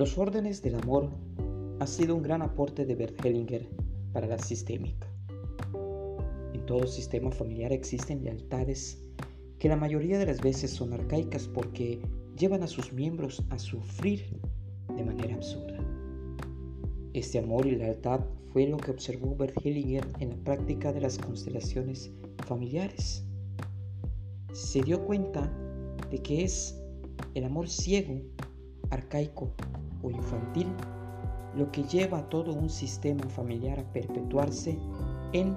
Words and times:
Los 0.00 0.16
órdenes 0.16 0.62
del 0.62 0.76
amor 0.76 1.10
ha 1.78 1.86
sido 1.86 2.16
un 2.16 2.22
gran 2.22 2.40
aporte 2.40 2.86
de 2.86 2.94
Bert 2.94 3.22
Hellinger 3.22 3.68
para 4.14 4.26
la 4.26 4.38
sistémica. 4.38 5.06
En 6.54 6.64
todo 6.64 6.86
sistema 6.86 7.30
familiar 7.30 7.70
existen 7.70 8.24
lealtades 8.24 8.98
que 9.58 9.68
la 9.68 9.76
mayoría 9.76 10.18
de 10.18 10.24
las 10.24 10.40
veces 10.40 10.70
son 10.70 10.94
arcaicas 10.94 11.46
porque 11.48 12.00
llevan 12.38 12.62
a 12.62 12.66
sus 12.66 12.94
miembros 12.94 13.44
a 13.50 13.58
sufrir 13.58 14.40
de 14.96 15.04
manera 15.04 15.34
absurda. 15.34 15.84
Este 17.12 17.38
amor 17.38 17.66
y 17.66 17.72
lealtad 17.72 18.20
fue 18.54 18.68
lo 18.68 18.78
que 18.78 18.92
observó 18.92 19.36
Bert 19.36 19.54
Hellinger 19.62 20.08
en 20.18 20.30
la 20.30 20.36
práctica 20.36 20.94
de 20.94 21.02
las 21.02 21.18
constelaciones 21.18 22.10
familiares. 22.46 23.22
Se 24.54 24.80
dio 24.80 25.04
cuenta 25.04 25.52
de 26.10 26.22
que 26.22 26.44
es 26.44 26.74
el 27.34 27.44
amor 27.44 27.68
ciego, 27.68 28.18
arcaico 28.90 29.50
o 30.02 30.10
infantil 30.10 30.68
lo 31.54 31.70
que 31.72 31.82
lleva 31.84 32.18
a 32.18 32.28
todo 32.28 32.52
un 32.52 32.70
sistema 32.70 33.28
familiar 33.28 33.78
a 33.80 33.92
perpetuarse 33.92 34.78
en 35.32 35.56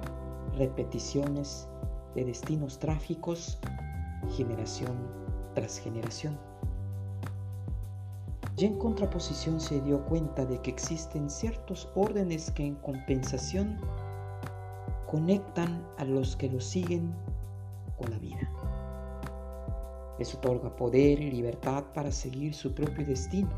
repeticiones 0.56 1.68
de 2.14 2.24
destinos 2.24 2.78
trágicos 2.78 3.58
generación 4.36 4.96
tras 5.54 5.78
generación. 5.78 6.36
Y 8.56 8.66
en 8.66 8.78
contraposición 8.78 9.60
se 9.60 9.80
dio 9.80 10.04
cuenta 10.04 10.44
de 10.44 10.60
que 10.60 10.70
existen 10.70 11.28
ciertos 11.28 11.88
órdenes 11.94 12.50
que 12.52 12.64
en 12.64 12.76
compensación 12.76 13.78
conectan 15.10 15.84
a 15.98 16.04
los 16.04 16.36
que 16.36 16.48
lo 16.48 16.60
siguen 16.60 17.12
con 17.98 18.10
la 18.10 18.18
vida. 18.18 18.43
Les 20.18 20.34
otorga 20.34 20.74
poder 20.76 21.20
y 21.20 21.30
libertad 21.30 21.84
para 21.94 22.12
seguir 22.12 22.54
su 22.54 22.72
propio 22.72 23.04
destino. 23.04 23.50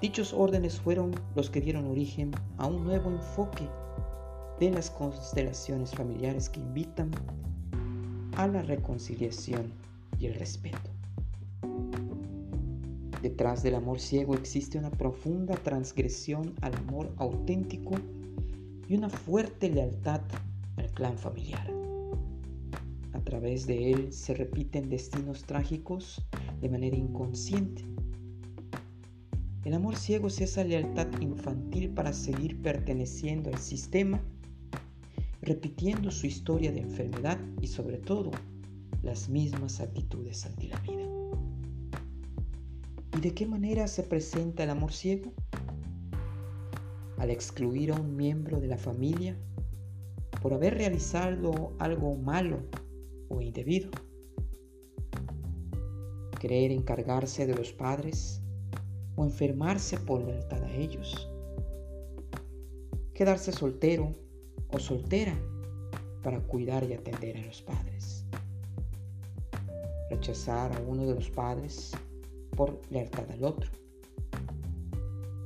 Dichos 0.00 0.32
órdenes 0.34 0.78
fueron 0.78 1.14
los 1.34 1.48
que 1.48 1.60
dieron 1.60 1.86
origen 1.86 2.32
a 2.58 2.66
un 2.66 2.84
nuevo 2.84 3.10
enfoque 3.10 3.66
de 4.60 4.70
las 4.70 4.90
constelaciones 4.90 5.92
familiares 5.92 6.48
que 6.48 6.60
invitan 6.60 7.10
a 8.36 8.46
la 8.46 8.62
reconciliación 8.62 9.72
y 10.18 10.26
el 10.26 10.34
respeto. 10.34 10.90
Detrás 13.22 13.62
del 13.62 13.76
amor 13.76 14.00
ciego 14.00 14.34
existe 14.34 14.78
una 14.78 14.90
profunda 14.90 15.54
transgresión 15.54 16.54
al 16.60 16.74
amor 16.74 17.10
auténtico 17.16 17.94
y 18.86 18.96
una 18.96 19.08
fuerte 19.08 19.70
lealtad 19.70 20.20
al 20.76 20.90
clan 20.90 21.16
familiar. 21.16 21.73
Través 23.34 23.66
de 23.66 23.90
él 23.90 24.12
se 24.12 24.32
repiten 24.32 24.88
destinos 24.88 25.42
trágicos 25.42 26.24
de 26.60 26.68
manera 26.68 26.96
inconsciente. 26.96 27.84
El 29.64 29.74
amor 29.74 29.96
ciego 29.96 30.28
es 30.28 30.40
esa 30.40 30.62
lealtad 30.62 31.08
infantil 31.20 31.90
para 31.90 32.12
seguir 32.12 32.62
perteneciendo 32.62 33.50
al 33.50 33.58
sistema, 33.58 34.22
repitiendo 35.42 36.12
su 36.12 36.28
historia 36.28 36.70
de 36.70 36.82
enfermedad 36.82 37.36
y 37.60 37.66
sobre 37.66 37.98
todo 37.98 38.30
las 39.02 39.28
mismas 39.28 39.80
actitudes 39.80 40.46
ante 40.46 40.68
la 40.68 40.78
vida. 40.78 41.08
¿Y 43.18 43.20
de 43.20 43.34
qué 43.34 43.46
manera 43.46 43.88
se 43.88 44.04
presenta 44.04 44.62
el 44.62 44.70
amor 44.70 44.92
ciego? 44.92 45.32
Al 47.18 47.32
excluir 47.32 47.90
a 47.90 47.96
un 47.96 48.14
miembro 48.14 48.60
de 48.60 48.68
la 48.68 48.78
familia 48.78 49.36
por 50.40 50.54
haber 50.54 50.74
realizado 50.74 51.74
algo 51.80 52.14
malo 52.14 52.60
o 53.28 53.40
indebido. 53.40 53.90
Creer 56.38 56.70
encargarse 56.72 57.46
de 57.46 57.54
los 57.54 57.72
padres 57.72 58.42
o 59.16 59.24
enfermarse 59.24 59.98
por 59.98 60.22
lealtad 60.22 60.62
a 60.62 60.72
ellos. 60.72 61.30
Quedarse 63.14 63.52
soltero 63.52 64.12
o 64.68 64.78
soltera 64.78 65.34
para 66.22 66.40
cuidar 66.40 66.84
y 66.84 66.94
atender 66.94 67.36
a 67.36 67.46
los 67.46 67.62
padres. 67.62 68.24
Rechazar 70.10 70.76
a 70.76 70.80
uno 70.80 71.06
de 71.06 71.14
los 71.14 71.30
padres 71.30 71.92
por 72.56 72.80
lealtad 72.90 73.30
al 73.30 73.44
otro. 73.44 73.70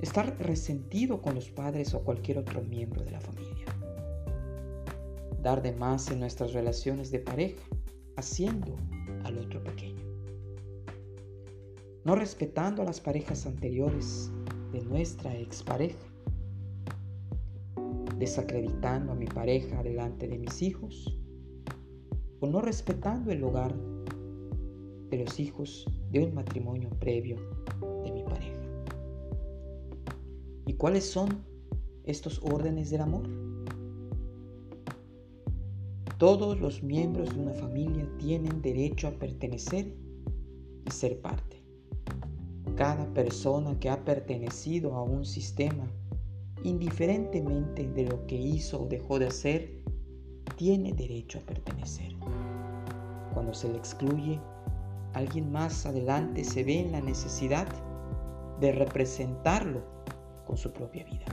Estar 0.01 0.39
resentido 0.39 1.21
con 1.21 1.35
los 1.35 1.51
padres 1.51 1.93
o 1.95 2.03
cualquier 2.03 2.39
otro 2.39 2.63
miembro 2.63 3.03
de 3.05 3.11
la 3.11 3.21
familia. 3.21 3.78
De 5.49 5.73
más 5.73 6.11
en 6.11 6.21
nuestras 6.21 6.53
relaciones 6.53 7.11
de 7.11 7.21
pareja, 7.21 7.59
haciendo 8.17 8.77
al 9.25 9.39
otro 9.39 9.65
pequeño. 9.65 10.05
No 12.05 12.15
respetando 12.15 12.83
a 12.83 12.85
las 12.85 13.01
parejas 13.01 13.47
anteriores 13.47 14.31
de 14.73 14.83
nuestra 14.83 15.35
expareja. 15.35 15.99
Desacreditando 18.19 19.13
a 19.13 19.15
mi 19.15 19.25
pareja 19.25 19.83
delante 19.83 20.29
de 20.29 20.39
mis 20.39 20.61
hijos. 20.61 21.19
O 22.41 22.47
no 22.47 22.61
respetando 22.61 23.33
el 23.33 23.43
hogar 23.43 23.75
de 25.09 25.25
los 25.25 25.41
hijos 25.41 25.87
de 26.11 26.27
un 26.27 26.35
matrimonio 26.35 26.91
previo 27.01 27.37
de 28.05 28.13
mi 28.13 28.23
pareja. 28.23 28.61
¿Y 30.67 30.75
cuáles 30.75 31.11
son 31.11 31.43
estos 32.05 32.39
órdenes 32.45 32.91
del 32.91 33.01
amor? 33.01 33.48
Todos 36.19 36.59
los 36.59 36.83
miembros 36.83 37.33
de 37.33 37.41
una 37.41 37.53
familia 37.53 38.05
tienen 38.19 38.61
derecho 38.61 39.07
a 39.07 39.13
pertenecer 39.13 39.95
y 40.85 40.91
ser 40.91 41.21
parte. 41.21 41.63
Cada 42.75 43.07
persona 43.15 43.79
que 43.79 43.89
ha 43.89 44.05
pertenecido 44.05 44.95
a 44.97 45.05
un 45.05 45.25
sistema, 45.25 45.89
indiferentemente 46.65 47.89
de 47.91 48.07
lo 48.07 48.27
que 48.27 48.35
hizo 48.35 48.83
o 48.83 48.89
dejó 48.89 49.21
de 49.21 49.29
hacer, 49.29 49.85
tiene 50.57 50.93
derecho 50.93 51.39
a 51.39 51.43
pertenecer. 51.43 52.13
Cuando 53.33 53.55
se 53.55 53.69
le 53.69 53.79
excluye, 53.79 54.41
alguien 55.15 55.53
más 55.53 55.87
adelante 55.87 56.43
se 56.43 56.65
ve 56.65 56.81
en 56.81 56.91
la 56.91 57.01
necesidad 57.01 57.69
de 58.59 58.73
representarlo 58.73 59.85
con 60.45 60.57
su 60.57 60.73
propia 60.73 61.05
vida. 61.05 61.27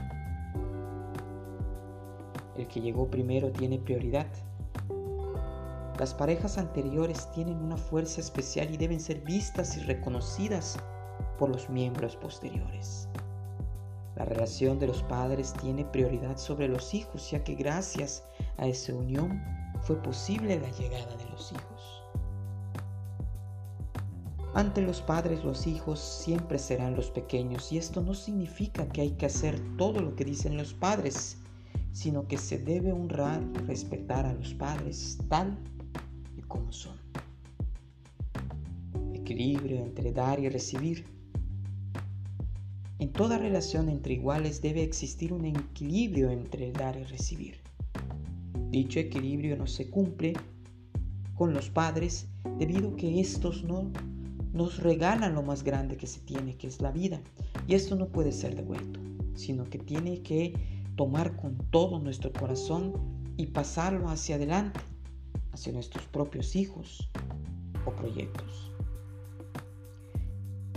El 2.56 2.68
que 2.68 2.80
llegó 2.80 3.10
primero 3.10 3.50
tiene 3.50 3.80
prioridad. 3.80 4.28
Las 5.98 6.12
parejas 6.12 6.58
anteriores 6.58 7.30
tienen 7.32 7.56
una 7.56 7.78
fuerza 7.78 8.20
especial 8.20 8.70
y 8.70 8.76
deben 8.76 9.00
ser 9.00 9.22
vistas 9.22 9.78
y 9.78 9.80
reconocidas 9.80 10.76
por 11.38 11.48
los 11.48 11.70
miembros 11.70 12.16
posteriores. 12.16 13.08
La 14.14 14.26
relación 14.26 14.78
de 14.78 14.88
los 14.88 15.02
padres 15.02 15.54
tiene 15.54 15.86
prioridad 15.86 16.36
sobre 16.36 16.68
los 16.68 16.92
hijos, 16.92 17.30
ya 17.30 17.42
que 17.42 17.54
gracias 17.54 18.24
a 18.58 18.66
esa 18.66 18.94
unión 18.94 19.42
fue 19.80 19.96
posible 20.02 20.60
la 20.60 20.70
llegada 20.72 21.16
de 21.16 21.30
los 21.30 21.52
hijos. 21.52 22.02
Ante 24.52 24.82
los 24.82 25.00
padres 25.00 25.44
los 25.44 25.66
hijos 25.66 25.98
siempre 25.98 26.58
serán 26.58 26.94
los 26.94 27.10
pequeños 27.10 27.72
y 27.72 27.78
esto 27.78 28.02
no 28.02 28.12
significa 28.12 28.86
que 28.88 29.00
hay 29.00 29.10
que 29.12 29.26
hacer 29.26 29.58
todo 29.78 30.02
lo 30.02 30.14
que 30.14 30.26
dicen 30.26 30.58
los 30.58 30.74
padres, 30.74 31.38
sino 31.92 32.26
que 32.28 32.36
se 32.36 32.58
debe 32.58 32.92
honrar 32.92 33.42
y 33.54 33.58
respetar 33.66 34.26
a 34.26 34.34
los 34.34 34.52
padres 34.52 35.18
tal 35.30 35.58
como 36.48 36.72
son. 36.72 36.96
Equilibrio 39.14 39.78
entre 39.78 40.12
dar 40.12 40.40
y 40.40 40.48
recibir. 40.48 41.04
En 42.98 43.12
toda 43.12 43.38
relación 43.38 43.88
entre 43.88 44.14
iguales 44.14 44.62
debe 44.62 44.82
existir 44.82 45.32
un 45.32 45.44
equilibrio 45.44 46.30
entre 46.30 46.72
dar 46.72 46.96
y 46.96 47.04
recibir. 47.04 47.56
Dicho 48.70 48.98
equilibrio 48.98 49.56
no 49.56 49.66
se 49.66 49.90
cumple 49.90 50.34
con 51.34 51.52
los 51.52 51.70
padres 51.70 52.28
debido 52.58 52.90
a 52.90 52.96
que 52.96 53.20
estos 53.20 53.64
no 53.64 53.90
nos 54.52 54.82
regalan 54.82 55.34
lo 55.34 55.42
más 55.42 55.62
grande 55.62 55.96
que 55.96 56.06
se 56.06 56.20
tiene, 56.20 56.56
que 56.56 56.66
es 56.66 56.80
la 56.80 56.90
vida. 56.90 57.20
Y 57.68 57.74
esto 57.74 57.94
no 57.94 58.08
puede 58.08 58.32
ser 58.32 58.56
devuelto, 58.56 58.98
sino 59.34 59.64
que 59.64 59.78
tiene 59.78 60.22
que 60.22 60.54
tomar 60.96 61.36
con 61.36 61.58
todo 61.70 61.98
nuestro 61.98 62.32
corazón 62.32 62.94
y 63.36 63.46
pasarlo 63.46 64.08
hacia 64.08 64.36
adelante, 64.36 64.80
hacia 65.56 65.72
nuestros 65.72 66.06
propios 66.08 66.54
hijos 66.54 67.10
o 67.86 67.90
proyectos. 67.90 68.70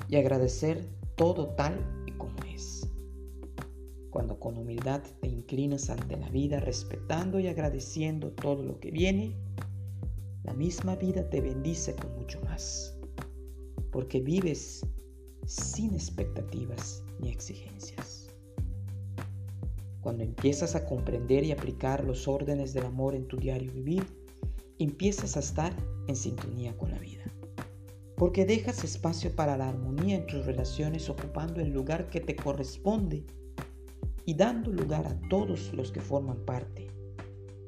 Y 0.07 0.15
agradecer 0.15 0.87
todo 1.15 1.49
tal 1.49 1.75
y 2.07 2.13
como 2.13 2.35
es. 2.55 2.89
Cuando 4.09 4.39
con 4.39 4.57
humildad 4.57 5.03
te 5.21 5.27
inclinas 5.27 5.89
ante 5.89 6.15
la 6.15 6.29
vida, 6.29 6.61
respetando 6.61 7.39
y 7.39 7.47
agradeciendo 7.47 8.31
todo 8.31 8.63
lo 8.63 8.79
que 8.79 8.89
viene, 8.89 9.35
la 10.43 10.53
misma 10.53 10.95
vida 10.95 11.29
te 11.29 11.41
bendice 11.41 11.93
con 11.95 12.15
mucho 12.15 12.39
más 12.45 12.95
porque 13.91 14.21
vives 14.21 14.85
sin 15.45 15.93
expectativas 15.93 17.03
ni 17.19 17.29
exigencias. 17.29 18.29
Cuando 20.01 20.23
empiezas 20.23 20.73
a 20.73 20.85
comprender 20.85 21.43
y 21.43 21.51
aplicar 21.51 22.05
los 22.05 22.27
órdenes 22.27 22.73
del 22.73 22.85
amor 22.85 23.13
en 23.13 23.27
tu 23.27 23.35
diario 23.35 23.71
vivir, 23.73 24.05
empiezas 24.79 25.35
a 25.37 25.39
estar 25.39 25.73
en 26.07 26.15
sintonía 26.15 26.75
con 26.77 26.91
la 26.91 26.99
vida. 26.99 27.23
porque 28.15 28.45
dejas 28.45 28.83
espacio 28.83 29.33
para 29.33 29.55
la 29.55 29.69
armonía 29.69 30.17
en 30.17 30.27
tus 30.27 30.45
relaciones 30.45 31.09
ocupando 31.09 31.61
el 31.61 31.71
lugar 31.71 32.09
que 32.09 32.19
te 32.19 32.35
corresponde 32.35 33.25
y 34.25 34.33
dando 34.33 34.73
lugar 34.73 35.07
a 35.07 35.17
todos 35.29 35.73
los 35.73 35.89
que 35.89 36.01
forman 36.01 36.43
parte 36.45 36.91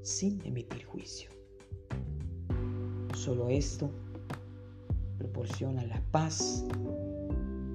sin 0.04 0.46
emitir 0.46 0.84
juicio. 0.84 1.30
Solo 3.16 3.48
esto 3.50 3.90
proporciona 5.18 5.86
la 5.86 6.02
paz 6.12 6.66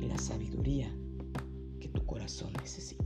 y 0.00 0.06
la 0.06 0.18
sabiduría 0.18 0.94
que 1.80 1.88
tu 1.88 2.04
corazón 2.04 2.52
necesita. 2.60 3.05